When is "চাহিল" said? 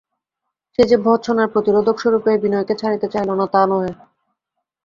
3.07-3.29